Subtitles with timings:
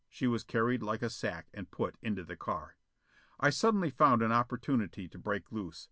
[0.09, 2.75] She was carried like a sack and put into the car.
[3.39, 5.79] I suddenly found an opportunity to break loose.